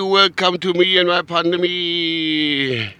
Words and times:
Welcome 0.00 0.58
to 0.60 0.72
me 0.72 0.98
and 0.98 1.08
my 1.08 1.20
pandemie. 1.22 2.90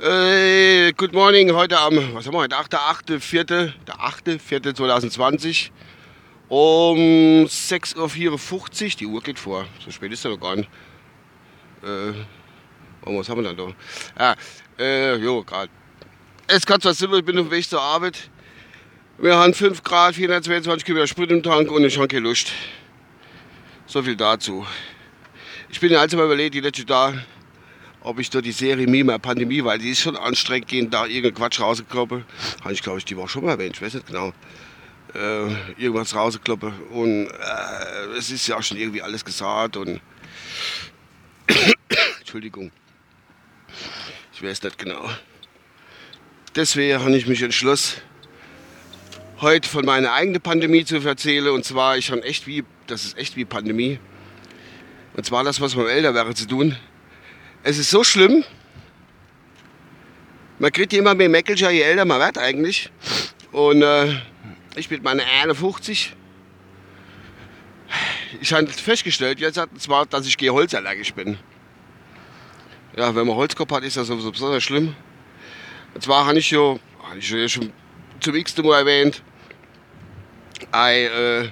Äh, 0.00 0.92
good 0.96 1.12
morning, 1.12 1.52
heute 1.52 1.78
am, 1.78 2.14
was 2.14 2.26
haben 2.26 2.34
wir 2.34 2.40
heute, 2.40 2.56
8.8.4., 2.56 3.44
der 3.44 3.94
8.4.2020 3.94 5.70
um 6.48 6.98
6.54 7.46 7.96
Uhr, 7.96 8.90
die 8.98 9.06
Uhr 9.06 9.22
geht 9.22 9.38
vor, 9.38 9.66
so 9.84 9.92
spät 9.92 10.12
ist 10.12 10.24
er 10.24 10.32
noch 10.32 10.40
gar 10.40 10.56
nicht. 10.56 10.68
Äh, 11.84 12.14
was 13.02 13.28
haben 13.28 13.44
wir 13.44 13.54
dann 13.54 13.56
da? 13.56 13.72
Ja, 14.18 14.34
äh, 14.80 15.14
jo, 15.18 15.44
gerade. 15.44 15.70
Es 16.48 16.66
kann 16.66 16.80
zwar 16.80 16.94
Silber, 16.94 17.18
ich 17.18 17.24
bin 17.24 17.38
auf 17.38 17.46
dem 17.46 17.52
Weg 17.52 17.68
zur 17.68 17.80
Arbeit. 17.80 18.30
Wir 19.18 19.36
haben 19.36 19.54
5 19.54 19.84
Grad, 19.84 20.16
422 20.16 20.84
Kilometer 20.84 21.06
Sprit 21.06 21.30
im 21.30 21.44
Tank 21.44 21.70
und 21.70 21.84
ich 21.84 21.96
habe 21.96 22.08
keine 22.08 22.22
Lust. 22.26 22.50
So 23.92 24.02
viel 24.02 24.16
dazu. 24.16 24.66
Ich 25.68 25.78
bin 25.78 25.92
ja 25.92 26.00
also 26.00 26.16
mal 26.16 26.24
überlegt, 26.24 26.54
die 26.54 26.60
letzte 26.60 26.86
da, 26.86 27.12
ob 28.00 28.18
ich 28.20 28.30
da 28.30 28.40
die 28.40 28.50
Serie 28.50 28.86
Mima 28.86 29.18
Pandemie, 29.18 29.62
weil 29.62 29.78
die 29.78 29.90
ist 29.90 30.00
schon 30.00 30.16
anstrengend, 30.16 30.68
gehen 30.68 30.88
da 30.88 31.04
irgendein 31.04 31.34
Quatsch 31.34 31.60
rausgekloppe. 31.60 32.24
Habe 32.62 32.72
ich 32.72 32.82
glaube 32.82 33.00
ich 33.00 33.04
die 33.04 33.18
Woche 33.18 33.28
schon 33.28 33.44
mal 33.44 33.50
erwähnt, 33.50 33.76
ich 33.76 33.82
weiß 33.82 33.92
nicht 33.92 34.06
genau. 34.06 34.32
Äh, 35.14 35.52
irgendwas 35.76 36.14
rausgekloppe. 36.14 36.72
Und 36.88 37.26
äh, 37.26 38.16
es 38.16 38.30
ist 38.30 38.46
ja 38.46 38.56
auch 38.56 38.62
schon 38.62 38.78
irgendwie 38.78 39.02
alles 39.02 39.26
gesagt 39.26 39.76
und 39.76 40.00
Entschuldigung. 42.20 42.72
Ich 44.32 44.42
weiß 44.42 44.62
nicht 44.62 44.78
genau. 44.78 45.06
Deswegen 46.54 46.98
habe 46.98 47.14
ich 47.14 47.26
mich 47.26 47.42
entschlossen, 47.42 48.00
heute 49.42 49.68
von 49.68 49.84
meiner 49.84 50.12
eigenen 50.12 50.40
Pandemie 50.40 50.84
zu 50.84 50.96
erzählen. 50.96 51.48
Und 51.48 51.64
zwar, 51.64 51.98
ich 51.98 52.10
habe 52.10 52.22
echt 52.22 52.46
wie, 52.46 52.64
das 52.86 53.04
ist 53.04 53.18
echt 53.18 53.36
wie 53.36 53.44
Pandemie. 53.44 53.98
Und 55.14 55.26
zwar 55.26 55.44
das, 55.44 55.60
was 55.60 55.76
man 55.76 55.88
älter 55.88 56.14
wäre 56.14 56.34
zu 56.34 56.46
tun. 56.46 56.76
Es 57.64 57.76
ist 57.76 57.90
so 57.90 58.04
schlimm. 58.04 58.44
Man 60.58 60.72
kriegt 60.72 60.92
immer 60.92 61.14
mehr 61.14 61.28
Mäckelcher, 61.28 61.70
je 61.70 61.82
älter 61.82 62.04
man 62.04 62.20
wird 62.20 62.38
eigentlich. 62.38 62.90
Und 63.50 63.82
äh, 63.82 64.14
ich 64.76 64.90
mit 64.90 65.02
meiner 65.02 65.24
51. 65.42 66.14
Ich 68.40 68.52
habe 68.52 68.66
festgestellt, 68.68 69.40
jetzt 69.40 69.60
zwar, 69.78 70.06
dass 70.06 70.26
ich 70.26 70.36
holzallergisch 70.38 71.12
bin. 71.12 71.36
Ja, 72.96 73.14
wenn 73.14 73.26
man 73.26 73.36
Holzkopf 73.36 73.72
hat, 73.72 73.82
ist 73.84 73.96
das 73.96 74.06
sowieso 74.06 74.30
besonders 74.30 74.62
schlimm. 74.62 74.94
Und 75.94 76.02
zwar 76.02 76.26
habe 76.26 76.38
ich 76.38 76.50
ja, 76.50 76.76
ich 77.18 77.52
schon 77.52 77.72
zum 78.20 78.34
x 78.34 78.56
Mal 78.58 78.78
erwähnt, 78.78 79.22
I, 80.74 81.04
äh, 81.04 81.48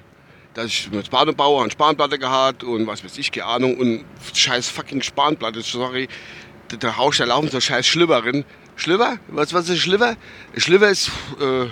dass 0.55 0.67
ich 0.67 0.91
mit 0.91 1.07
Spanbauer 1.07 1.63
eine 1.63 1.71
Spanplatte 1.71 2.19
gehabt 2.19 2.65
und 2.65 2.87
was 2.87 3.05
weiß 3.05 3.19
ich, 3.19 3.31
keine 3.33 3.47
Ahnung, 3.47 3.77
und 3.79 4.05
scheiß 4.35 4.69
fucking 4.69 5.03
Spanplatte, 5.03 5.63
sorry, 5.63 6.09
der, 6.71 6.79
der 6.79 6.97
Haus, 6.97 7.19
da 7.19 7.25
laufen 7.25 7.49
so 7.49 7.61
scheiß 7.61 7.87
Schlibberin. 7.87 8.45
Schlibber? 8.77 9.19
Was, 9.29 9.53
was 9.53 9.69
ist 9.69 9.81
Schlibber? 9.81 10.17
Schlibber 10.57 10.89
ist, 10.89 11.09
äh, 11.41 11.67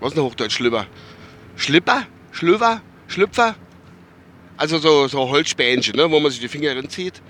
was 0.00 0.10
ist 0.10 0.16
denn 0.16 0.24
Hochdeutsch 0.24 0.52
Schlibber? 0.52 0.86
Schlipper? 1.56 2.06
Schlüpfer? 2.32 2.82
Schlüpfer? 3.08 3.54
Also 4.58 4.78
so, 4.78 5.08
so 5.08 5.28
Holzspänchen, 5.28 5.96
ne, 5.96 6.10
wo 6.10 6.20
man 6.20 6.30
sich 6.30 6.40
die 6.40 6.48
Finger 6.48 6.76
reinzieht. 6.76 7.22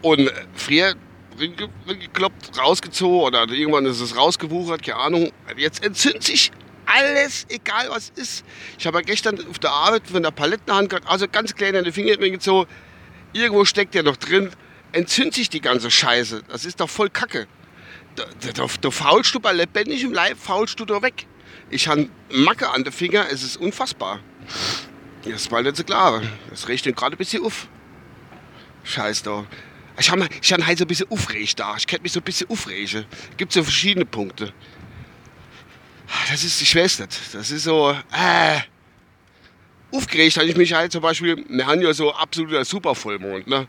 Und 0.00 0.32
früher 0.54 0.94
gekloppt, 1.36 2.58
rausgezogen 2.58 3.20
oder 3.20 3.48
irgendwann 3.48 3.86
ist 3.86 4.00
es 4.00 4.16
rausgewuchert, 4.16 4.82
keine 4.82 4.98
Ahnung. 4.98 5.32
Jetzt 5.56 5.84
entzündet 5.84 6.24
sich 6.24 6.50
alles, 6.86 7.46
egal 7.48 7.88
was 7.90 8.10
ist. 8.16 8.44
Ich 8.78 8.86
habe 8.86 8.98
ja 8.98 9.02
gestern 9.02 9.38
auf 9.48 9.58
der 9.58 9.70
Arbeit 9.70 10.06
von 10.06 10.22
der 10.22 10.30
Palettenhand 10.30 10.90
gerade, 10.90 11.06
also 11.08 11.28
ganz 11.28 11.54
klein 11.54 11.76
an 11.76 11.84
die 11.84 11.92
Finger 11.92 12.16
gezogen. 12.16 12.68
Irgendwo 13.32 13.64
steckt 13.64 13.94
der 13.94 14.02
noch 14.02 14.16
drin. 14.16 14.50
Entzündet 14.92 15.34
sich 15.34 15.48
die 15.48 15.60
ganze 15.60 15.90
Scheiße. 15.90 16.42
Das 16.48 16.64
ist 16.64 16.80
doch 16.80 16.90
voll 16.90 17.08
Kacke. 17.08 17.46
Da, 18.16 18.24
da, 18.52 18.66
da 18.80 18.90
faulst 18.90 19.34
du 19.34 19.40
bei 19.40 19.52
lebendigem 19.52 20.12
Leib, 20.12 20.36
faulst 20.38 20.78
du 20.78 20.84
da 20.84 21.00
weg. 21.00 21.26
Ich 21.70 21.88
habe 21.88 22.08
Macke 22.30 22.68
an 22.68 22.84
den 22.84 22.92
Finger, 22.92 23.26
es 23.30 23.42
ist 23.42 23.56
unfassbar. 23.56 24.20
Das 25.24 25.50
war 25.50 25.62
nicht 25.62 25.76
so 25.76 25.84
klar. 25.84 26.20
Das 26.50 26.68
rechnet 26.68 26.96
gerade 26.96 27.16
ein 27.16 27.18
bisschen 27.18 27.44
auf. 27.44 27.68
Scheiß 28.84 29.22
da. 29.22 29.46
Ich 29.98 30.10
habe 30.10 30.28
ich 30.40 30.52
hab 30.52 30.66
halt 30.66 30.78
so 30.78 30.84
ein 30.84 30.88
bisschen 30.88 31.10
aufregt 31.10 31.58
da. 31.58 31.76
Ich 31.76 31.86
könnte 31.86 32.02
mich 32.02 32.12
so 32.12 32.20
ein 32.20 32.24
bisschen 32.24 32.50
aufregen. 32.50 33.06
Gibt 33.36 33.52
so 33.52 33.62
verschiedene 33.62 34.04
Punkte. 34.04 34.52
Das 36.28 36.44
ist, 36.44 36.60
ich 36.62 36.74
weiß 36.74 37.00
nicht. 37.00 37.34
Das 37.34 37.50
ist 37.50 37.64
so, 37.64 37.90
äh, 37.90 38.60
aufgeregt 39.92 40.36
habe 40.36 40.46
ich 40.46 40.56
mich 40.56 40.72
halt 40.72 40.92
zum 40.92 41.02
Beispiel, 41.02 41.44
wir 41.48 41.66
haben 41.66 41.82
ja 41.82 41.92
so 41.92 42.12
absoluter 42.12 42.64
Supervollmond, 42.64 43.46
ne? 43.46 43.68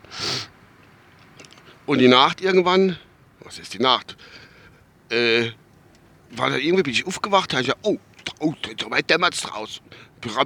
Und 1.86 2.00
die 2.00 2.08
Nacht 2.08 2.42
irgendwann, 2.42 2.98
was 3.42 3.60
ist 3.60 3.74
die 3.74 3.80
Nacht? 3.80 4.16
Äh, 5.10 5.52
war 6.32 6.50
da 6.50 6.56
irgendwie, 6.56 6.84
bin 6.84 6.94
ich 6.94 7.06
aufgewacht, 7.06 7.54
habe 7.54 7.62
ich 7.62 7.68
gesagt, 7.68 7.86
oh, 7.86 7.98
oh, 8.40 8.54
da 8.78 8.90
weit 8.90 9.10
dämmert 9.10 9.36
es 9.36 9.42
draußen. 9.42 9.84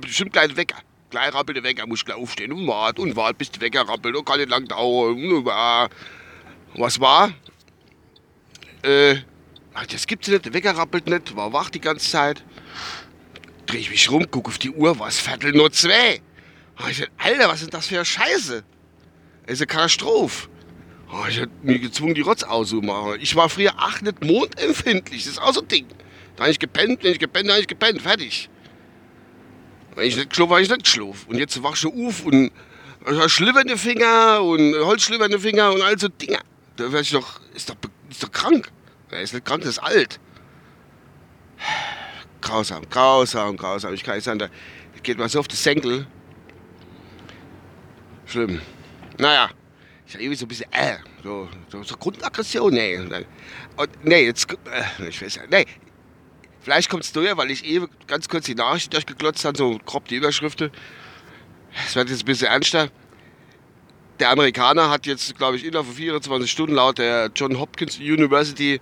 Bestimmt 0.01 0.33
gleich 0.33 0.55
Wecker. 0.55 0.77
Gleich 1.09 1.33
rappelt 1.33 1.57
der 1.57 1.63
Wecker, 1.63 1.85
muss 1.87 1.99
ich 1.99 2.05
gleich 2.05 2.17
aufstehen 2.17 2.51
und 2.51 2.67
wart 2.67 2.99
und 2.99 3.15
wart, 3.15 3.37
bis 3.37 3.51
der 3.51 3.61
Wecker 3.61 3.87
rappelt 3.87 4.15
und 4.15 4.25
kann 4.25 4.39
nicht 4.39 4.49
lang 4.49 4.67
dauern. 4.67 5.89
Was 6.73 6.99
war? 6.99 7.31
Äh, 8.81 9.17
das 9.85 10.07
gibt's 10.07 10.27
nicht, 10.27 10.45
der 10.45 10.53
Wecker 10.53 10.75
rappelt 10.75 11.07
nicht, 11.07 11.35
war 11.35 11.53
wach 11.53 11.69
die 11.69 11.81
ganze 11.81 12.09
Zeit. 12.09 12.43
Dreh 13.65 13.77
ich 13.77 13.89
mich 13.89 14.09
rum, 14.09 14.25
guck 14.31 14.47
auf 14.47 14.57
die 14.57 14.71
Uhr, 14.71 14.97
was 14.99 15.19
Viertel 15.19 15.51
nur 15.51 15.71
zwei. 15.71 16.21
Ich 16.89 16.99
dachte, 16.99 17.11
Alter, 17.17 17.49
was 17.49 17.61
ist 17.61 17.73
das 17.73 17.87
für 17.87 17.95
eine 17.95 18.05
Scheiße? 18.05 18.63
Das 19.45 19.53
ist 19.53 19.61
eine 19.61 19.67
Katastrophe. 19.67 20.47
Ich 21.29 21.41
hab 21.41 21.63
mich 21.63 21.81
gezwungen, 21.81 22.15
die 22.15 22.21
Rotz 22.21 22.43
auszumachen. 22.43 23.19
Ich 23.21 23.35
war 23.35 23.49
früher 23.49 23.73
ach 23.77 24.01
nicht 24.01 24.23
mondempfindlich, 24.23 25.23
das 25.23 25.33
ist 25.33 25.41
auch 25.41 25.53
so 25.53 25.61
ein 25.61 25.67
Ding. 25.67 25.85
Da 26.35 26.43
habe 26.43 26.51
ich 26.51 26.59
gepennt, 26.59 27.03
wenn 27.03 27.11
ich 27.11 27.19
gepennt, 27.19 27.49
habe 27.49 27.61
ich 27.61 27.67
gepennt, 27.67 28.01
fertig. 28.01 28.49
Wenn 29.95 30.07
ich 30.07 30.15
nicht 30.15 30.29
geschlafen 30.29 30.51
habe, 30.51 30.61
ich 30.61 30.69
nicht 30.69 30.83
geschlafen. 30.83 31.25
Und 31.29 31.37
jetzt 31.37 31.61
wachst 31.63 31.83
du 31.83 32.07
auf 32.07 32.25
und 32.25 32.51
schlimmernde 33.27 33.77
Finger 33.77 34.41
und 34.43 34.75
holzschlimmernde 34.75 35.39
Finger 35.39 35.71
und 35.71 35.81
all 35.81 35.97
so 35.97 36.07
Dinger. 36.09 36.41
Da 36.75 36.83
werde 36.83 37.01
ich 37.01 37.11
doch, 37.11 37.41
ist 37.55 37.69
doch, 37.69 37.75
ist 38.09 38.21
doch 38.21 38.31
krank. 38.31 38.71
Er 39.09 39.21
ist 39.21 39.33
nicht 39.33 39.45
krank, 39.45 39.63
er 39.63 39.69
ist 39.69 39.79
alt. 39.79 40.19
Grausam, 42.41 42.87
grausam, 42.89 43.57
grausam. 43.57 43.93
Ich 43.93 44.03
kann 44.03 44.15
nicht 44.15 44.23
sagen, 44.23 44.39
da 44.39 44.49
geht 45.03 45.17
mal 45.17 45.29
so 45.29 45.39
auf 45.39 45.47
die 45.47 45.55
Senkel. 45.55 46.05
Schlimm. 48.25 48.61
Naja, 49.17 49.49
ich 50.05 50.13
habe 50.13 50.23
irgendwie 50.23 50.37
so 50.37 50.45
ein 50.45 50.49
bisschen, 50.49 50.71
äh, 50.71 50.97
so, 51.23 51.49
so, 51.69 51.83
so 51.83 51.97
Grundaggression, 51.97 52.73
nee. 52.73 52.97
Und, 52.97 54.05
nee, 54.05 54.25
jetzt, 54.25 54.47
äh, 54.51 55.07
ich 55.07 55.21
weiß 55.21 55.35
ja, 55.35 55.43
nee. 55.49 55.65
Vielleicht 56.61 56.89
kommt 56.89 57.03
es 57.03 57.13
durch, 57.13 57.35
weil 57.37 57.49
ich 57.49 57.63
eben 57.63 57.89
ganz 58.07 58.27
kurz 58.27 58.45
die 58.45 58.55
Nachricht 58.55 58.93
durchgeklotzt 58.93 59.45
habe, 59.45 59.57
so 59.57 59.79
grob 59.85 60.07
die 60.09 60.17
Überschriften. 60.17 60.69
Es 61.85 61.95
wird 61.95 62.09
jetzt 62.09 62.23
ein 62.23 62.25
bisschen 62.25 62.47
ernster 62.47 62.89
der 64.19 64.29
Amerikaner 64.31 64.89
hat 64.89 65.05
jetzt, 65.05 65.37
glaube 65.37 65.57
ich, 65.57 65.65
innerhalb 65.65 65.87
von 65.87 65.95
24 65.95 66.49
Stunden 66.49 66.75
laut 66.75 66.97
der 66.97 67.29
John 67.35 67.59
Hopkins 67.59 67.97
University 67.97 68.79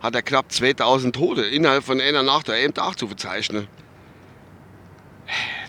hat 0.00 0.14
er 0.14 0.22
knapp 0.22 0.52
2000 0.52 1.14
Tote 1.14 1.42
innerhalb 1.42 1.84
von 1.84 2.00
einer 2.00 2.22
Nacht 2.22 2.48
oder 2.48 2.58
einem 2.58 2.74
Tag 2.74 2.98
zu 2.98 3.08
verzeichnen. 3.08 3.68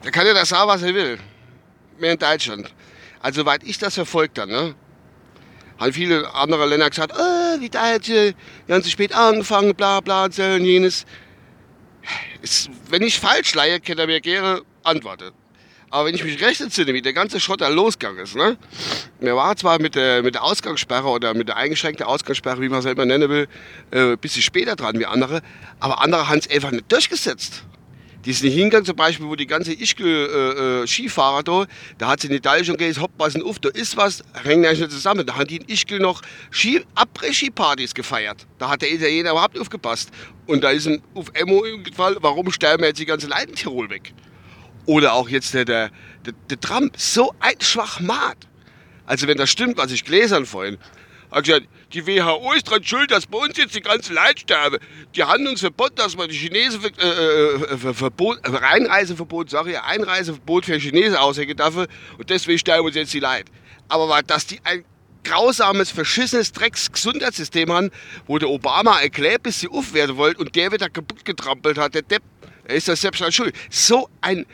Da 0.03 0.11
kann 0.11 0.27
er 0.27 0.33
das 0.33 0.50
sagen, 0.50 0.69
was 0.69 0.83
er 0.83 0.94
will. 0.94 1.17
Mehr 2.00 2.13
in 2.13 2.19
Deutschland. 2.19 2.73
Also, 3.22 3.41
soweit 3.41 3.63
ich 3.63 3.79
das 3.79 3.95
verfolgt 3.95 4.38
habe, 4.38 4.51
ne, 4.51 4.75
haben 5.79 5.94
viele 5.94 6.33
andere 6.33 6.66
Länder 6.66 6.89
gesagt, 6.89 7.13
oh, 7.17 7.59
die 7.59 7.69
Deutsche, 7.69 8.36
die 8.68 8.74
haben 8.74 8.83
zu 8.83 8.89
spät 8.89 9.13
angefangen, 9.13 9.75
bla 9.75 10.00
bla 10.00 10.25
und 10.25 10.33
so 10.33 10.44
und 10.44 10.63
jenes. 10.63 11.06
Ist, 12.42 12.69
wenn 12.89 13.01
ich 13.01 13.19
falsch 13.19 13.53
leihe, 13.56 13.80
kann 13.80 13.97
er 13.97 14.07
mir 14.07 14.21
gerne 14.21 14.62
antworten. 14.83 15.31
Aber 15.89 16.07
wenn 16.07 16.16
ich 16.16 16.24
mich 16.24 16.42
recht 16.44 16.60
entsinne, 16.60 16.94
wie 16.94 17.01
der 17.01 17.13
ganze 17.13 17.39
Schotter 17.39 17.69
losgegangen 17.69 18.24
ist, 18.24 18.36
ne? 18.36 18.57
Wir 19.22 19.36
waren 19.38 19.56
zwar 19.56 19.80
mit 19.80 19.95
der, 19.95 20.22
mit 20.22 20.36
der 20.36 20.44
Ausgangssperre 20.44 21.07
oder 21.07 21.34
mit 21.34 21.48
der 21.48 21.56
eingeschränkten 21.56 22.06
Ausgangssperre, 22.06 22.62
wie 22.62 22.68
man 22.68 22.80
es 22.80 22.86
immer 22.86 23.06
nennen 23.06 23.30
will, 23.30 23.48
äh, 23.92 24.12
ein 24.12 24.18
bisschen 24.18 24.42
später 24.42 24.75
dran 24.75 25.00
wie 25.00 25.06
andere, 25.06 25.42
aber 25.80 26.01
andere 26.01 26.28
haben 26.28 26.39
es 26.39 26.50
einfach 26.50 26.72
nicht 26.72 26.92
durchgesetzt. 26.92 27.63
Die 28.25 28.34
sind 28.34 28.48
nicht 28.48 28.56
hingegangen, 28.56 28.86
zum 28.86 28.98
Beispiel, 28.98 29.25
wo 29.28 29.38
die 29.38 29.48
ganze 29.48 29.72
Ischgl-Skifahrer 29.72 31.39
äh, 31.39 31.44
da, 31.44 31.66
da 31.98 32.07
hat 32.10 32.19
sie 32.19 32.28
in 32.28 32.33
Italien 32.33 32.66
schon 32.66 32.75
gesagt, 32.75 33.01
hopp, 33.01 33.18
passen 33.18 33.42
auf, 33.42 33.57
da 33.60 33.69
ist 33.69 33.95
was, 33.95 34.22
hängen 34.44 34.66
eigentlich 34.66 34.80
nicht 34.81 34.92
zusammen. 34.92 35.25
Da 35.25 35.36
haben 35.36 35.48
die 35.48 35.57
in 35.57 35.69
Ischgl 35.69 36.00
noch 36.00 36.22
Ski, 36.51 36.83
Après-Ski-Partys 36.95 37.94
gefeiert. 37.94 38.45
Da 38.57 38.69
hat 38.69 38.81
der 38.81 38.92
Italiener 38.92 39.31
überhaupt 39.31 39.57
aufgepasst. 39.57 40.12
Und 40.45 40.62
da 40.62 40.72
ist 40.72 40.88
ein 40.88 41.01
auf 41.13 41.28
Emo 41.33 41.63
im 41.63 41.86
Fall, 41.94 42.18
warum 42.19 42.51
sterben 42.51 42.83
jetzt 42.83 43.00
die 43.00 43.06
ganze 43.06 43.28
Leute 43.28 43.44
in 43.48 43.56
Tirol 43.56 43.90
weg? 43.90 44.13
Oder 44.88 45.13
auch 45.13 45.30
jetzt 45.30 45.54
der, 45.54 45.66
der, 45.66 45.92
der, 46.25 46.34
der 46.50 46.60
Trump, 46.60 46.95
so 46.98 47.36
ein 47.39 47.62
Schwachmat. 47.62 48.38
Also 49.06 49.28
wenn 49.28 49.38
das 49.38 49.50
stimmt, 49.50 49.78
was 49.78 49.92
ich 49.92 50.04
gelesen 50.04 50.45
vorhin, 50.45 50.78
Hat 51.30 51.44
gesagt, 51.44 51.68
die 51.94 52.07
WHO 52.07 52.54
ist 52.54 52.68
daran 52.68 52.84
schuld, 52.84 53.12
dass 53.12 53.25
bei 53.25 53.38
uns 53.38 53.57
jetzt 53.57 53.75
die 53.75 53.81
ganzen 53.81 54.16
Leute 54.16 54.39
sterben. 54.39 54.78
Die 55.16 55.24
haben 55.24 55.45
uns 55.45 55.60
verboten, 55.60 55.95
dass 55.98 56.18
wir 56.18 56.28
die 56.28 56.38
Chinesen 56.38 56.81
äh, 56.84 57.06
äh, 57.06 57.94
Verbot, 57.94 58.39
äh, 58.45 58.57
Einreiseverbot, 58.57 59.50
sag 59.50 59.68
ich, 59.68 59.80
Einreiseverbot 59.80 60.66
für 60.66 60.78
Chinesen 60.78 61.18
aushängen 61.18 61.57
dürfen 61.57 61.88
und 62.18 62.30
deswegen 62.30 62.57
sterben 62.57 62.86
uns 62.86 62.95
jetzt 62.95 63.13
die 63.13 63.19
Leute. 63.19 63.51
Aber 63.90 64.22
dass 64.24 64.48
die 64.48 64.60
ein 64.63 64.86
grausames, 65.25 65.92
verschissenes 65.92 66.54
Drecksgesundheitssystem 66.54 67.72
haben, 67.72 67.92
wo 68.25 68.38
der 68.38 68.50
Obama 68.50 69.00
erklärt, 69.01 69.44
bis 69.44 69.60
sie 69.60 69.68
aufwerten 69.68 70.16
wollte 70.16 70.40
und 70.40 70.56
der 70.56 70.72
wieder 70.72 70.90
kaputt 70.90 71.25
getrampelt 71.25 71.78
hat, 71.78 71.94
der 71.94 72.04
Depp, 72.04 72.24
er 72.66 72.75
ist 72.75 72.88
das 72.88 73.01
selbst 73.01 73.22
schuld. 73.33 73.54
So 73.69 74.10
ein 74.22 74.45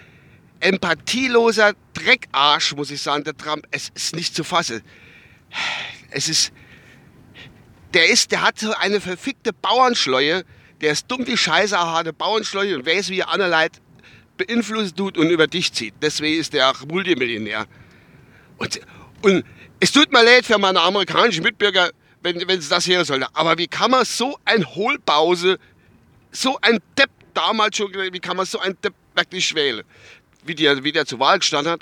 empathieloser 0.63 1.73
Dreckarsch, 1.93 2.75
muss 2.75 2.91
ich 2.91 3.01
sagen, 3.01 3.23
der 3.23 3.35
Trump. 3.35 3.67
Es 3.71 3.91
ist 3.93 4.15
nicht 4.15 4.35
zu 4.35 4.43
fassen. 4.43 4.81
Es 6.09 6.29
ist, 6.29 6.51
der 7.93 8.09
ist, 8.09 8.31
der 8.31 8.41
hat 8.41 8.59
so 8.59 8.73
eine 8.73 9.01
verfickte 9.01 9.53
Bauernschleue, 9.53 10.43
der 10.81 10.91
ist 10.91 11.09
dumm 11.09 11.27
wie 11.27 11.37
Scheiße, 11.37 11.77
harte 11.77 12.13
Bauernschleue 12.13 12.75
und 12.75 12.85
weiß, 12.85 13.09
wie 13.09 13.19
er 13.19 13.29
andere 13.29 13.49
Leute 13.49 13.79
beeinflusst 14.37 14.97
tut 14.97 15.17
und 15.17 15.29
über 15.29 15.47
dich 15.47 15.71
zieht. 15.73 15.93
Deswegen 16.01 16.39
ist 16.39 16.53
der 16.53 16.71
auch 16.71 16.85
Multimillionär. 16.85 17.65
Und, 18.57 18.79
und 19.21 19.45
es 19.79 19.91
tut 19.91 20.11
mir 20.11 20.23
leid 20.23 20.45
für 20.45 20.57
meine 20.57 20.81
amerikanischen 20.81 21.43
Mitbürger, 21.43 21.91
wenn, 22.21 22.47
wenn 22.47 22.61
sie 22.61 22.69
das 22.69 22.87
hören 22.87 23.05
sollen. 23.05 23.25
Aber 23.33 23.57
wie 23.57 23.67
kann 23.67 23.91
man 23.91 24.05
so 24.05 24.37
ein 24.45 24.65
Hohlbause, 24.65 25.59
so 26.31 26.57
ein 26.61 26.79
Depp 26.97 27.11
damals 27.33 27.77
schon, 27.77 27.93
wie 27.93 28.19
kann 28.19 28.37
man 28.37 28.45
so 28.45 28.59
ein 28.59 28.75
Depp 28.81 28.93
wirklich 29.15 29.53
wählen? 29.53 29.83
Wie 30.45 30.55
der, 30.55 30.83
wie 30.83 30.91
der 30.91 31.05
zur 31.05 31.19
Wahl 31.19 31.39
gestanden 31.39 31.73
hat, 31.73 31.81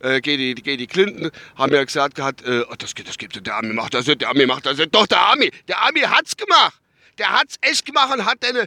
äh, 0.00 0.20
gegen, 0.20 0.54
die, 0.56 0.62
gegen 0.62 0.78
die 0.78 0.86
Clinton, 0.86 1.30
haben 1.56 1.74
ja 1.74 1.82
gesagt 1.84 2.14
gehabt, 2.14 2.42
äh, 2.42 2.64
oh, 2.70 2.74
das, 2.78 2.94
das 2.94 3.18
gibt 3.18 3.44
der 3.44 3.54
Army 3.54 3.72
macht 3.72 3.94
das 3.94 4.06
nicht, 4.06 4.20
der 4.20 4.28
Army 4.28 4.46
macht 4.46 4.66
das 4.66 4.78
nicht. 4.78 4.94
Doch, 4.94 5.06
der 5.06 5.20
Army, 5.20 5.50
der 5.66 5.78
Army 5.78 6.00
hat's 6.00 6.36
gemacht. 6.36 6.80
Der 7.18 7.32
hat's 7.32 7.56
echt 7.60 7.84
gemacht 7.84 8.16
und 8.16 8.24
hat 8.24 8.42
deine, 8.42 8.66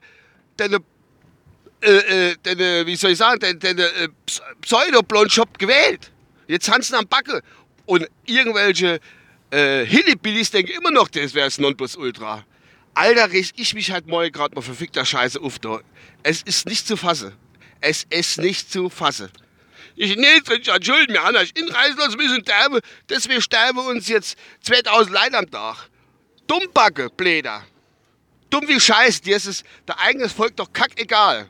deine 0.58 0.80
äh, 1.82 2.30
äh, 2.30 2.36
deine, 2.44 2.86
wie 2.86 2.96
soll 2.96 3.12
ich 3.12 3.18
sagen, 3.18 3.40
deine, 3.40 3.58
deine 3.58 3.84
äh, 3.84 4.10
Pseudo-Blondshop 4.62 5.58
gewählt. 5.58 6.12
Jetzt 6.48 6.70
haben 6.70 6.84
sie 6.84 6.96
am 6.96 7.08
Backe. 7.08 7.42
Und 7.88 8.08
irgendwelche 8.26 9.00
äh, 9.50 9.84
Hillbillies 9.86 10.52
denken 10.52 10.74
immer 10.74 10.92
noch, 10.92 11.08
das 11.08 11.34
wäre 11.34 11.48
das 11.48 11.58
Nonplusultra. 11.58 12.46
Alter, 12.94 13.32
riech 13.32 13.54
ich 13.56 13.74
mich 13.74 13.92
halt 13.92 14.06
mal 14.08 14.30
gerade 14.30 14.54
mal 14.54 14.62
verfickter 14.62 15.06
Scheiße 15.06 15.42
auf 15.42 15.58
da. 15.58 15.80
Es 16.24 16.44
ist 16.44 16.68
nicht 16.68 16.86
zu 16.86 16.98
fassen. 16.98 17.34
Es 17.82 18.06
ist 18.10 18.38
nicht 18.38 18.72
zu 18.72 18.90
fassen. 18.90 19.32
Ich 19.96 20.16
nicht, 20.16 20.50
wenn 20.50 20.62
ich 20.62 20.68
entschuldigen 20.68 21.14
mir 21.14 21.24
anders 21.24 21.50
inreisen 21.54 21.98
lassen 21.98 22.18
müssen 22.18 22.42
sterben, 22.42 22.80
deswegen 23.10 23.42
sterben 23.42 23.80
uns 23.80 24.08
jetzt 24.08 24.38
2000 24.64 25.14
Leute 25.14 25.38
am 25.38 25.52
Tag. 25.52 25.90
Dummbacke, 26.48 27.10
Bläder. 27.10 27.64
Dumm 28.50 28.68
wie 28.68 28.80
Scheiß, 28.80 29.22
dir 29.22 29.38
ist 29.38 29.46
es 29.46 29.64
der 29.88 30.00
eigenes 30.00 30.34
Volk 30.34 30.56
doch 30.56 30.72
kackegal. 30.72 31.48